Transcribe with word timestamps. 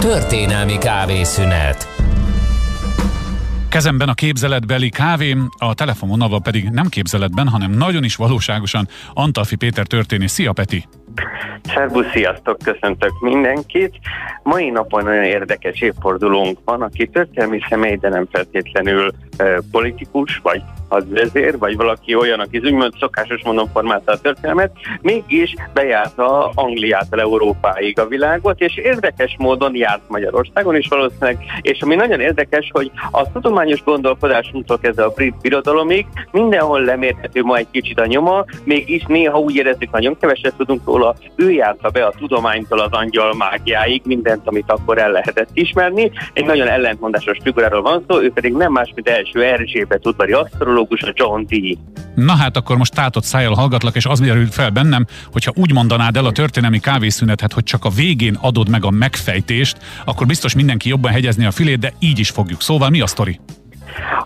Történelmi 0.00 0.78
kávészünet. 0.78 1.88
Kezemben 3.68 4.08
a 4.08 4.14
képzeletbeli 4.14 4.88
kávém, 4.88 5.48
a 5.58 5.74
telefonvonalban 5.74 6.42
pedig 6.42 6.68
nem 6.68 6.86
képzeletben, 6.88 7.48
hanem 7.48 7.70
nagyon 7.70 8.04
is 8.04 8.16
valóságosan 8.16 8.88
Antalfi 9.14 9.56
Péter 9.56 9.86
történész. 9.86 10.32
Szia 10.32 10.52
Peti! 10.52 10.84
Szervusz, 11.62 12.10
sziasztok, 12.12 12.58
köszöntök 12.64 13.20
mindenkit. 13.20 13.94
Mai 14.42 14.70
napon 14.70 15.04
nagyon 15.04 15.24
érdekes 15.24 15.80
évfordulónk 15.80 16.58
van, 16.64 16.82
aki 16.82 17.06
történelmi 17.06 17.60
személy, 17.68 17.96
de 17.96 18.08
nem 18.08 18.28
feltétlenül 18.32 19.10
politikus, 19.70 20.40
vagy 20.42 20.62
hadvezér, 20.88 21.58
vagy 21.58 21.76
valaki 21.76 22.14
olyan, 22.14 22.40
aki 22.40 22.58
úgymond 22.58 22.92
szokásos 22.98 23.42
mondom 23.44 23.68
formálta 23.72 24.12
a 24.12 24.18
történelmet, 24.18 24.72
mégis 25.00 25.54
bejárta 25.74 26.50
Angliától 26.54 27.20
Európáig 27.20 27.98
a 27.98 28.06
világot, 28.06 28.60
és 28.60 28.76
érdekes 28.76 29.36
módon 29.38 29.76
járt 29.76 30.08
Magyarországon 30.08 30.76
is 30.76 30.88
valószínűleg, 30.88 31.38
és 31.60 31.80
ami 31.80 31.94
nagyon 31.94 32.20
érdekes, 32.20 32.70
hogy 32.72 32.90
a 33.10 33.32
tudományos 33.32 33.82
gondolkodásunktól 33.84 34.78
kezdve 34.78 35.04
a 35.04 35.10
brit 35.10 35.34
birodalomig 35.40 36.06
mindenhol 36.32 36.80
lemérhető 36.80 37.42
ma 37.42 37.56
egy 37.56 37.70
kicsit 37.70 38.00
a 38.00 38.06
nyoma, 38.06 38.44
mégis 38.64 39.04
néha 39.06 39.38
úgy 39.38 39.54
érezzük, 39.56 39.90
nagyon 39.90 40.16
keveset 40.20 40.54
tudunk 40.56 40.86
róla, 40.86 41.14
ő 41.36 41.50
járta 41.50 41.88
be 41.88 42.04
a 42.04 42.12
tudománytól 42.18 42.78
az 42.78 42.92
angyal 42.92 43.34
mágiáig 43.34 44.02
mindent, 44.04 44.48
amit 44.48 44.70
akkor 44.70 44.98
el 44.98 45.10
lehetett 45.10 45.48
ismerni. 45.52 46.10
Egy 46.32 46.44
nagyon 46.44 46.68
ellentmondásos 46.68 47.38
figuráról 47.42 47.82
van 47.82 48.04
szó, 48.08 48.20
ő 48.20 48.32
pedig 48.32 48.52
nem 48.52 48.72
más, 48.72 48.92
mint 48.94 49.08
első 49.08 49.29
Erzsébet 49.38 50.06
udvari 50.06 50.32
asztrológus, 50.32 51.02
a 51.02 51.12
John 51.14 51.42
Dee. 51.46 51.74
Na 52.14 52.36
hát 52.36 52.56
akkor 52.56 52.76
most 52.76 52.94
tátott 52.94 53.24
szájjal 53.24 53.54
hallgatlak, 53.54 53.96
és 53.96 54.06
az 54.06 54.20
merül 54.20 54.46
fel 54.46 54.70
bennem, 54.70 55.06
hogyha 55.32 55.52
úgy 55.56 55.72
mondanád 55.72 56.16
el 56.16 56.24
a 56.24 56.32
történelmi 56.32 56.78
kávészünetet, 56.78 57.52
hogy 57.52 57.64
csak 57.64 57.84
a 57.84 57.88
végén 57.88 58.38
adod 58.40 58.68
meg 58.68 58.84
a 58.84 58.90
megfejtést, 58.90 59.76
akkor 60.04 60.26
biztos 60.26 60.54
mindenki 60.54 60.88
jobban 60.88 61.12
hegyezni 61.12 61.44
a 61.44 61.50
filét, 61.50 61.78
de 61.78 61.92
így 61.98 62.18
is 62.18 62.30
fogjuk. 62.30 62.62
Szóval 62.62 62.90
mi 62.90 63.00
a 63.00 63.06
sztori? 63.06 63.40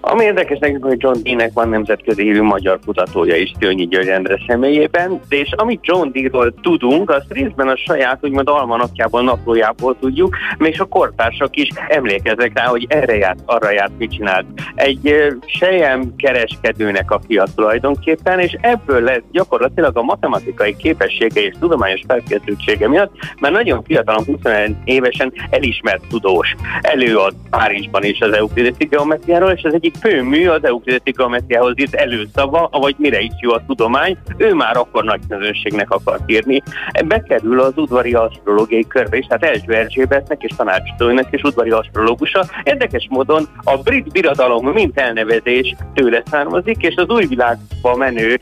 Ami 0.01 0.25
érdekes 0.25 0.59
nekünk, 0.59 0.85
hogy 0.85 1.03
John 1.03 1.23
Dee-nek 1.23 1.53
van 1.53 1.69
nemzetközi 1.69 2.23
hívű 2.23 2.43
magyar 2.43 2.79
kutatója 2.85 3.37
is 3.37 3.53
Tőnyi 3.59 3.87
György 3.87 4.09
Endre 4.09 4.39
személyében, 4.47 5.21
de 5.29 5.37
és 5.37 5.53
amit 5.57 5.87
John 5.87 6.11
Dee-ról 6.13 6.55
tudunk, 6.63 7.11
azt 7.11 7.33
részben 7.33 7.69
a 7.69 7.77
saját 7.77 8.19
úgymond 8.23 8.49
almanakjából, 8.49 9.23
naplójából 9.23 9.97
tudjuk, 10.01 10.37
és 10.59 10.79
a 10.79 10.85
kortársak 10.85 11.57
is 11.57 11.69
emlékeznek 11.89 12.59
rá, 12.59 12.65
hogy 12.65 12.87
erre 12.89 13.17
járt, 13.17 13.39
arra 13.45 13.71
járt, 13.71 13.99
mit 13.99 14.13
csinált. 14.13 14.47
Egy 14.75 15.15
sejem 15.47 16.17
kereskedőnek 16.17 17.11
a 17.11 17.21
fia 17.27 17.45
tulajdonképpen, 17.55 18.39
és 18.39 18.57
ebből 18.61 19.01
lett 19.01 19.25
gyakorlatilag 19.33 19.97
a 19.97 20.03
matematikai 20.03 20.77
képessége 20.77 21.41
és 21.41 21.55
tudományos 21.61 22.01
felkészültsége 22.07 22.89
miatt, 22.89 23.13
mert 23.41 23.55
nagyon 23.55 23.83
fiatalon, 23.85 24.25
21 24.25 24.75
évesen 24.85 25.33
elismert 25.51 26.03
tudós. 26.09 26.55
Előad 26.81 27.35
Párizsban 27.51 28.05
is 28.05 28.21
az 28.21 28.33
euklideszi 28.33 28.85
geometriáról, 28.85 29.54
és 29.55 29.63
az 29.63 29.75
egyik 29.75 29.95
főmű 30.01 30.47
az 30.47 30.65
euklideti 30.65 31.11
geometriához 31.11 31.75
írt 31.77 31.95
előszava, 31.95 32.69
vagy 32.73 32.95
mire 32.99 33.21
is 33.21 33.33
jó 33.41 33.53
a 33.53 33.63
tudomány, 33.67 34.17
ő 34.37 34.55
már 34.55 34.77
akkor 34.77 35.05
nagy 35.05 35.21
közönségnek 35.29 35.91
akart 35.91 36.31
írni. 36.31 36.63
Bekerül 37.05 37.61
az 37.61 37.73
udvari 37.77 38.15
asztrológiai 38.15 38.87
körbe 38.87 39.17
is, 39.17 39.27
tehát 39.27 39.45
első 39.45 39.73
Erzsébetnek 39.73 40.43
és 40.43 40.57
tanácsadóinak 40.57 41.27
és 41.31 41.43
udvari 41.43 41.71
asztrológusa. 41.71 42.45
Érdekes 42.63 43.07
módon 43.11 43.49
a 43.63 43.77
brit 43.77 44.13
birodalom 44.13 44.67
mint 44.67 44.99
elnevezés 44.99 45.75
tőle 45.95 46.23
származik, 46.31 46.83
és 46.83 46.95
az 46.97 47.09
új 47.09 47.27
világba 47.27 47.97
menő 47.97 48.39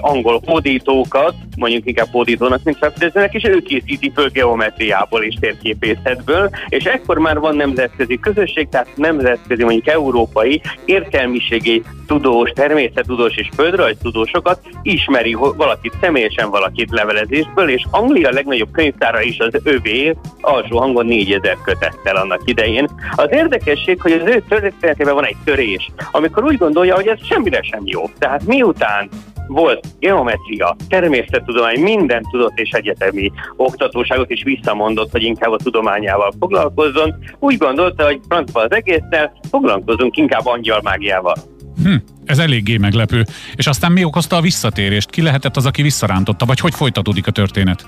angol 0.00 0.40
hódítókat, 0.46 1.34
mondjuk 1.58 1.86
inkább 1.86 2.08
hódítónak, 2.10 2.62
mint 2.62 2.76
felfedezőnek, 2.78 3.34
és 3.34 3.44
ő 3.44 3.60
készíti 3.60 4.12
föl 4.14 4.28
geometriából 4.28 5.22
és 5.22 5.34
térképészetből, 5.40 6.50
és 6.68 6.84
ekkor 6.84 7.18
már 7.18 7.38
van 7.38 7.56
nemzetközi 7.56 8.18
közösség, 8.18 8.68
tehát 8.68 8.88
nemzetközi, 8.94 9.62
mondjuk 9.62 9.88
európai 9.88 10.60
értelmiségi 10.84 11.82
tudós, 12.06 12.50
természettudós 12.50 13.36
és 13.36 13.48
földrajztudósokat 13.54 14.60
ismeri 14.82 15.32
valakit 15.56 15.92
személyesen, 16.00 16.50
valakit 16.50 16.90
levelezésből, 16.90 17.68
és 17.68 17.84
Anglia 17.90 18.30
legnagyobb 18.30 18.70
könyvtára 18.72 19.20
is 19.20 19.38
az 19.38 19.60
övé, 19.62 20.16
alsó 20.40 20.78
hangon 20.78 21.06
4000 21.06 21.56
kötettel 21.64 22.16
annak 22.16 22.40
idején. 22.44 22.88
Az 23.14 23.28
érdekesség, 23.30 24.00
hogy 24.00 24.12
az 24.12 24.26
ő 24.26 24.42
történetében 24.48 25.14
van 25.14 25.26
egy 25.26 25.36
törés, 25.44 25.90
amikor 26.10 26.44
úgy 26.44 26.58
gondolja, 26.58 26.94
hogy 26.94 27.06
ez 27.06 27.26
semmire 27.26 27.62
sem 27.62 27.80
jó. 27.84 28.10
Tehát 28.18 28.44
miután 28.44 29.08
volt 29.48 29.86
geometria, 29.98 30.76
természettudomány, 30.88 31.80
minden 31.80 32.22
tudott 32.30 32.58
és 32.58 32.70
egyetemi 32.70 33.32
oktatóságot 33.56 34.30
is 34.30 34.42
visszamondott, 34.42 35.10
hogy 35.10 35.22
inkább 35.22 35.52
a 35.52 35.56
tudományával 35.56 36.32
foglalkozzon. 36.38 37.14
Úgy 37.38 37.56
gondolta, 37.56 38.04
hogy 38.04 38.20
francba 38.28 38.60
az 38.60 38.72
egésszel, 38.72 39.32
foglalkozunk 39.50 40.16
inkább 40.16 40.46
angyalmágiával. 40.46 41.34
Hm, 41.82 41.94
ez 42.24 42.38
eléggé 42.38 42.76
meglepő. 42.76 43.24
És 43.54 43.66
aztán 43.66 43.92
mi 43.92 44.04
okozta 44.04 44.36
a 44.36 44.40
visszatérést? 44.40 45.10
Ki 45.10 45.22
lehetett 45.22 45.56
az, 45.56 45.66
aki 45.66 45.82
visszarántotta, 45.82 46.46
vagy 46.46 46.60
hogy 46.60 46.74
folytatódik 46.74 47.26
a 47.26 47.30
történet? 47.30 47.86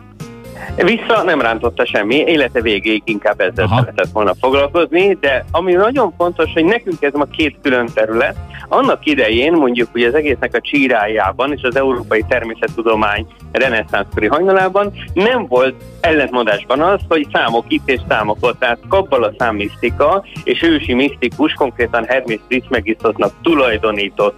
Vissza 0.77 1.22
nem 1.22 1.41
rántotta 1.41 1.87
semmi, 1.87 2.16
élete 2.16 2.60
végéig 2.60 3.03
inkább 3.04 3.41
ezzel 3.41 3.65
Aha. 3.65 3.78
szeretett 3.78 4.12
volna 4.12 4.34
foglalkozni, 4.41 5.16
de 5.21 5.44
ami 5.50 5.72
nagyon 5.72 6.15
fontos, 6.16 6.53
hogy 6.53 6.65
nekünk 6.65 7.03
ez 7.03 7.12
ma 7.12 7.25
két 7.25 7.56
külön 7.62 7.88
terület, 7.94 8.37
annak 8.70 9.06
idején 9.06 9.53
mondjuk, 9.53 9.88
hogy 9.92 10.03
az 10.03 10.14
egésznek 10.14 10.54
a 10.54 10.60
csírájában 10.60 11.53
és 11.53 11.62
az 11.62 11.76
európai 11.76 12.25
természettudomány 12.28 13.26
reneszánszkori 13.53 14.27
hajnalában 14.27 14.93
nem 15.15 15.47
volt 15.47 15.75
ellentmondásban 16.00 16.81
az, 16.81 17.00
hogy 17.09 17.27
számok 17.33 17.65
itt 17.69 17.88
és 17.88 18.00
számok 18.09 18.37
ott, 18.41 18.59
tehát 18.59 18.78
kabbala 18.88 19.33
számmisztika 19.38 20.25
és 20.44 20.62
ősi 20.62 20.94
misztikus, 20.94 21.53
konkrétan 21.53 22.05
Hermes 22.05 22.39
Trismegistusnak 22.49 23.33
tulajdonított 23.43 24.34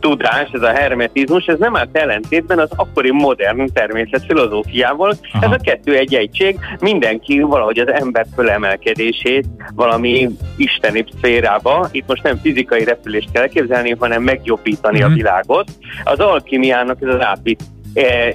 tudás, 0.00 0.48
ez 0.52 0.62
a 0.62 0.72
hermetizmus, 0.72 1.44
ez 1.44 1.58
nem 1.58 1.76
állt 1.76 1.96
ellentétben 1.96 2.58
az 2.58 2.70
akkori 2.76 3.10
modern 3.10 3.72
természet 3.72 4.24
filozófiával. 4.24 5.14
Aha. 5.32 5.44
Ez 5.44 5.52
a 5.52 5.62
kettő 5.62 5.96
egy 5.96 6.14
egység, 6.14 6.58
mindenki 6.80 7.40
valahogy 7.40 7.78
az 7.78 7.92
ember 7.92 8.26
fölemelkedését 8.34 9.46
valami 9.74 10.28
isteni 10.56 11.04
szférába, 11.16 11.88
itt 11.90 12.06
most 12.06 12.22
nem 12.22 12.38
fizikai 12.42 12.84
repülést 12.84 13.30
kell 13.32 13.42
elképzelni, 13.42 13.94
hanem 13.98 14.22
megjobbítani 14.22 14.96
mm-hmm. 14.96 15.06
a 15.06 15.08
mhm. 15.08 15.16
világot. 15.16 15.70
Az 16.04 16.18
alkimiának 16.18 17.02
ez 17.02 17.14
az 17.14 17.20
átvitt 17.20 17.60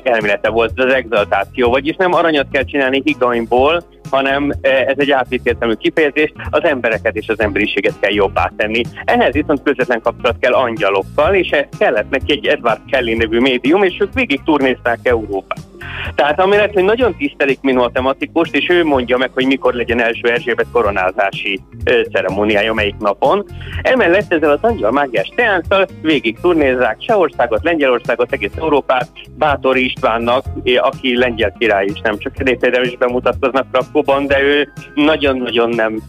elmélete 0.03 0.49
volt 0.49 0.79
az 0.79 0.93
exaltáció, 0.93 1.69
vagyis 1.69 1.95
nem 1.95 2.13
aranyat 2.13 2.47
kell 2.51 2.63
csinálni 2.63 3.01
higanyból, 3.03 3.83
hanem 4.09 4.51
eh, 4.61 4.81
ez 4.81 4.95
egy 4.97 5.11
átvitt 5.11 5.77
kifejezés, 5.77 6.33
az 6.49 6.63
embereket 6.63 7.15
és 7.15 7.27
az 7.27 7.39
emberiséget 7.39 7.99
kell 7.99 8.13
jobbá 8.13 8.51
tenni. 8.57 8.81
Ehhez 9.05 9.33
viszont 9.33 9.63
közvetlen 9.63 10.01
kapcsolat 10.01 10.39
kell 10.39 10.53
angyalokkal, 10.53 11.35
és 11.35 11.49
ehhez 11.49 11.77
kellett 11.77 12.09
neki 12.09 12.31
egy 12.31 12.45
Edward 12.45 12.81
Kelly 12.91 13.13
nevű 13.13 13.39
médium, 13.39 13.83
és 13.83 13.97
ők 13.99 14.13
végig 14.13 14.41
turnézták 14.43 14.99
Európát. 15.03 15.70
Tehát 16.15 16.39
amellett, 16.39 16.73
hogy 16.73 16.83
nagyon 16.83 17.15
tisztelik, 17.15 17.61
mint 17.61 17.77
matematikust, 17.77 18.55
és 18.55 18.69
ő 18.69 18.85
mondja 18.85 19.17
meg, 19.17 19.31
hogy 19.33 19.45
mikor 19.45 19.73
legyen 19.73 20.01
első 20.01 20.29
Erzsébet 20.29 20.65
koronázási 20.71 21.59
ö, 21.83 22.01
ceremóniája, 22.11 22.73
melyik 22.73 22.97
napon. 22.97 23.45
Emellett 23.81 24.33
ezzel 24.33 24.51
az 24.51 24.59
angyal 24.61 24.91
mágiás 24.91 25.31
teánszal 25.35 25.87
végig 26.01 26.39
turnézzák 26.41 26.97
Csehországot, 26.97 27.63
Lengyelországot, 27.63 28.31
egész 28.31 28.55
Európát, 28.57 29.07
Bátor 29.37 29.77
Istvánnak, 29.77 30.45
aki 30.77 31.17
lengyel 31.17 31.53
király 31.59 31.85
is, 31.85 31.99
nem 31.99 32.17
csak 32.17 32.33
például 32.33 32.85
is 32.85 32.97
bemutatkoznak 32.97 33.71
Krakóban, 33.71 34.27
de 34.27 34.41
ő 34.41 34.71
nagyon-nagyon 34.93 35.69
nem 35.69 35.99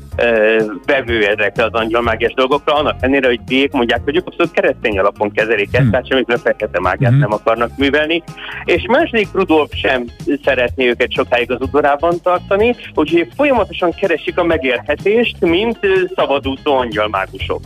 vevő 0.87 1.27
ezekre 1.27 1.65
az 1.65 1.73
angyalmágiás 1.73 2.35
dolgokra, 2.35 2.75
annak 2.75 2.97
ellenére, 3.01 3.27
hogy 3.27 3.41
diék 3.45 3.73
mondják, 3.73 4.01
hogy 4.05 4.17
ők 4.17 4.27
abszolút 4.27 4.53
keresztény 4.53 4.99
alapon 4.99 5.33
kezelik 5.33 5.69
ezt, 5.73 5.83
hmm. 5.83 5.91
tehát 5.91 6.07
semmiféle 6.09 6.39
fekete 6.39 6.81
mágiát 6.81 7.11
hmm. 7.11 7.21
nem 7.21 7.33
akarnak 7.33 7.71
művelni. 7.77 8.23
És 8.65 8.85
második 8.89 9.29
Rudolf 9.33 9.71
sem 9.75 10.05
szeretné 10.45 10.89
őket 10.89 11.13
sokáig 11.13 11.51
az 11.51 11.61
udvarában 11.61 12.15
tartani, 12.23 12.77
úgyhogy 12.95 13.29
folyamatosan 13.37 13.91
keresik 13.91 14.39
a 14.39 14.45
megélhetést, 14.45 15.41
mint 15.41 15.79
szabadúszó 16.15 16.75
angyalmágusok. 16.75 17.61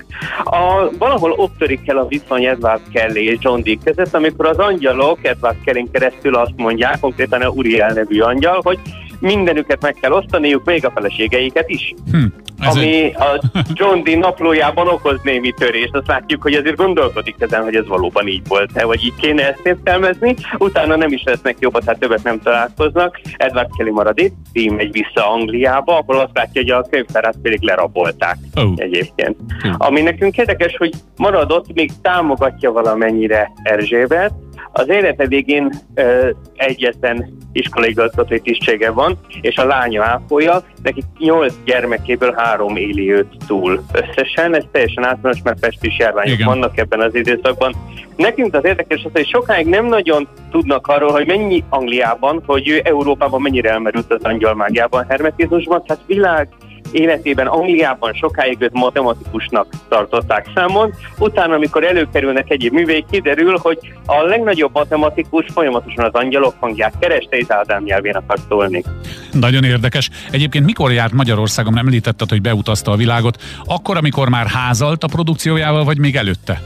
A, 0.45 0.91
valahol 0.99 1.31
ott 1.31 1.59
törik 1.59 1.89
el 1.89 1.99
a 1.99 2.07
viszony 2.07 2.45
Edward 2.45 2.81
Kelly 2.93 3.25
és 3.25 3.37
John 3.41 3.63
Dee 3.63 3.77
között, 3.85 4.15
amikor 4.15 4.47
az 4.47 4.59
angyalok 4.59 5.19
Edward 5.23 5.57
Kelly 5.65 5.89
keresztül 5.93 6.35
azt 6.35 6.57
mondják, 6.57 7.01
konkrétan 7.01 7.43
a 7.43 7.49
Uriel 7.49 7.93
nevű 7.93 8.21
angyal, 8.21 8.61
hogy 8.63 8.79
mindenüket 9.21 9.83
meg 9.83 9.95
kell 10.01 10.13
osztaniuk, 10.13 10.65
még 10.65 10.87
a 10.87 10.91
feleségeiket 10.91 11.69
is. 11.69 11.95
Hm, 12.13 12.25
ami 12.59 13.03
egy... 13.03 13.17
a 13.17 13.41
John 13.73 14.03
Dean 14.03 14.19
naplójában 14.19 14.89
okoz 14.89 15.21
némi 15.23 15.53
törést. 15.53 15.95
Azt 15.95 16.07
látjuk, 16.07 16.43
hogy 16.43 16.55
azért 16.55 16.77
gondolkodik 16.77 17.35
ezen, 17.39 17.63
hogy 17.63 17.75
ez 17.75 17.87
valóban 17.87 18.27
így 18.27 18.49
volt-e, 18.49 18.85
vagy 18.85 19.05
így 19.05 19.15
kéne 19.21 19.49
ezt 19.49 19.67
értelmezni. 19.67 20.35
Utána 20.59 20.97
nem 20.97 21.13
is 21.13 21.23
lesznek 21.23 21.57
jobbak, 21.59 21.85
tehát 21.85 22.01
többet 22.01 22.23
nem 22.23 22.41
találkoznak. 22.41 23.21
Edward 23.37 23.69
Kelly 23.77 23.91
marad 23.91 24.19
itt, 24.19 24.35
Dean 24.53 24.75
megy 24.75 24.93
vissza 24.93 25.33
Angliába, 25.33 25.99
ahol 25.99 26.19
azt 26.19 26.35
látja, 26.35 26.61
hogy 26.61 26.71
a 26.71 26.87
könyvtárát 26.91 27.37
pedig 27.43 27.63
lerabolták 27.63 28.37
oh. 28.55 28.73
egyébként. 28.77 29.37
Hm. 29.63 29.69
Ami 29.77 30.01
nekünk 30.01 30.37
érdekes, 30.37 30.77
hogy 30.77 30.93
maradott, 31.17 31.73
még 31.75 31.91
támogatja 32.03 32.73
valamennyire 32.73 33.53
Erzsébet, 33.63 34.33
Az 34.73 34.89
élete 34.89 35.27
végén 35.27 35.73
ö, 35.95 36.31
egyetlen 36.55 37.37
iskolaigazgatói 37.57 38.41
tisztsége 38.41 38.91
van, 38.91 39.19
és 39.41 39.57
a 39.57 39.65
lánya 39.65 40.05
ápolja, 40.05 40.63
neki 40.83 41.03
nyolc 41.19 41.55
gyermekéből 41.65 42.35
három 42.37 42.77
éli 42.77 43.13
őt 43.13 43.37
túl 43.47 43.85
összesen, 43.93 44.55
ez 44.55 44.65
teljesen 44.73 45.05
általános, 45.05 45.43
mert 45.43 45.61
pestis 45.61 45.99
járványok 45.99 46.35
Igen. 46.35 46.47
vannak 46.47 46.79
ebben 46.79 47.01
az 47.01 47.15
időszakban. 47.15 47.75
Nekünk 48.17 48.55
az 48.55 48.65
érdekes 48.65 49.05
az, 49.05 49.11
hogy 49.13 49.29
sokáig 49.29 49.67
nem 49.67 49.87
nagyon 49.87 50.29
tudnak 50.51 50.87
arról, 50.87 51.11
hogy 51.13 51.27
mennyi 51.27 51.65
Angliában, 51.69 52.43
hogy 52.47 52.81
Európában 52.85 53.41
mennyire 53.41 53.71
elmerült 53.71 54.13
az 54.13 54.23
angyalmágiában, 54.23 55.07
hermetizmusban, 55.09 55.83
tehát 55.85 56.03
világ 56.07 56.49
életében 56.93 57.47
Angliában 57.47 58.13
sokáig 58.13 58.57
őt 58.61 58.73
matematikusnak 58.73 59.67
tartották 59.89 60.47
számon, 60.55 60.93
utána, 61.19 61.55
amikor 61.55 61.85
előkerülnek 61.85 62.51
egyéb 62.51 62.73
művék, 62.73 63.05
kiderül, 63.11 63.59
hogy 63.63 63.79
a 64.07 64.23
legnagyobb 64.23 64.71
matematikus 64.73 65.45
folyamatosan 65.53 66.05
az 66.05 66.13
angyalok 66.13 66.55
hangját 66.61 66.95
kereste, 66.99 67.37
és 67.37 67.45
Ádám 67.49 67.83
nyelvén 67.83 68.15
akar 68.15 68.39
szólni. 68.49 68.85
Nagyon 69.33 69.65
érdekes. 69.65 70.11
Egyébként 70.31 70.65
mikor 70.65 70.93
járt 70.93 71.13
Magyarországon, 71.13 71.73
nem 71.73 71.87
említetted, 71.87 72.29
hogy 72.29 72.41
beutazta 72.41 72.91
a 72.91 72.97
világot, 72.97 73.43
akkor, 73.65 73.97
amikor 73.97 74.29
már 74.29 74.47
házalt 74.47 75.05
a 75.05 75.07
produkciójával, 75.07 75.85
vagy 75.85 75.99
még 75.99 76.17
előtte? 76.17 76.61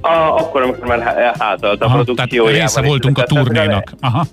A, 0.00 0.08
akkor, 0.10 0.62
amikor 0.62 0.86
már 0.86 1.34
házalt 1.38 1.82
a 1.82 1.84
Aha, 1.84 1.94
produkciójával. 1.94 2.52
Tehát 2.52 2.76
része 2.76 2.88
voltunk 2.88 3.18
a 3.18 3.22
turnénak. 3.22 3.92
Aha. 4.00 4.26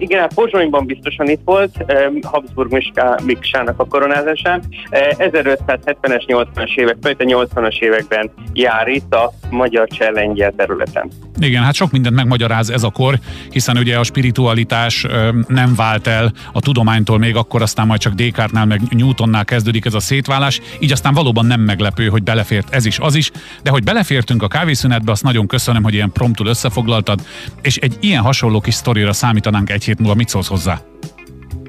Igen, 0.00 0.20
hát 0.20 0.34
Pozsonyban 0.34 0.86
biztosan 0.86 1.28
itt 1.28 1.40
volt, 1.44 1.84
Habsburg 2.22 2.82
Miksának 3.24 3.80
a 3.80 3.84
koronázásán. 3.84 4.62
1570-es, 4.90 6.24
80-as 6.26 6.74
évek, 6.74 6.96
a 7.02 7.08
80-as 7.08 7.78
években 7.78 8.30
jár 8.52 8.88
itt 8.88 9.14
a 9.14 9.32
magyar 9.50 9.88
csellengyel 9.88 10.52
területen. 10.56 11.10
Igen, 11.38 11.62
hát 11.62 11.74
sok 11.74 11.90
mindent 11.90 12.14
megmagyaráz 12.14 12.70
ez 12.70 12.82
a 12.82 12.90
kor, 12.90 13.18
hiszen 13.50 13.76
ugye 13.76 13.98
a 13.98 14.02
spiritualitás 14.02 15.06
nem 15.46 15.74
vált 15.74 16.06
el 16.06 16.32
a 16.52 16.60
tudománytól 16.60 17.18
még 17.18 17.36
akkor, 17.36 17.62
aztán 17.62 17.86
majd 17.86 18.00
csak 18.00 18.12
Descartesnál 18.12 18.66
meg 18.66 18.80
Newtonnál 18.90 19.44
kezdődik 19.44 19.84
ez 19.84 19.94
a 19.94 20.00
szétválás, 20.00 20.60
így 20.78 20.92
aztán 20.92 21.14
valóban 21.14 21.46
nem 21.46 21.60
meglepő, 21.60 22.08
hogy 22.08 22.22
belefért 22.22 22.74
ez 22.74 22.86
is, 22.86 22.98
az 22.98 23.14
is, 23.14 23.30
de 23.62 23.70
hogy 23.70 23.84
belefértünk 23.84 24.42
a 24.42 24.48
kávészünetbe, 24.48 25.10
azt 25.12 25.22
nagyon 25.22 25.46
köszönöm, 25.46 25.82
hogy 25.82 25.94
ilyen 25.94 26.12
promptul 26.12 26.46
összefoglaltad, 26.46 27.20
és 27.62 27.76
egy 27.76 27.96
ilyen 28.00 28.22
hasonló 28.22 28.60
kis 28.60 28.74
sztorira 28.74 29.12
számítanánk 29.12 29.69
egy 29.70 29.84
hét 29.84 29.98
múlva, 29.98 30.14
mit 30.14 30.28
szólsz 30.28 30.48
hozzá? 30.48 30.78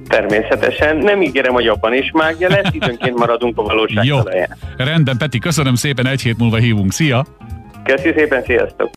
Természetesen. 0.07 0.97
Nem 0.97 1.21
ígérem, 1.21 1.53
hogy 1.53 1.67
abban 1.67 1.93
is 1.93 2.11
mágia 2.13 2.49
lesz, 2.49 2.73
időnként 2.73 3.17
maradunk 3.17 3.57
a 3.57 3.61
valóság 3.61 4.05
Jó. 4.05 4.17
Rendben, 4.77 5.17
Peti, 5.17 5.39
köszönöm 5.39 5.75
szépen, 5.75 6.07
egy 6.07 6.21
hét 6.21 6.37
múlva 6.37 6.57
hívunk. 6.57 6.91
Szia! 6.91 7.25
Köszi 7.83 8.13
szépen, 8.15 8.43
sziasztok! 8.43 8.89